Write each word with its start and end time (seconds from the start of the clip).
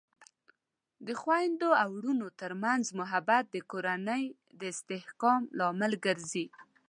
د 1.05 1.07
خویندو 1.21 1.69
او 1.81 1.89
ورونو 1.97 2.27
ترمنځ 2.41 2.83
محبت 2.99 3.43
د 3.49 3.57
کورنۍ 3.71 4.23
د 4.59 4.61
استحکام 4.73 5.41
لامل 5.59 5.93
ګرځي. 6.05 6.45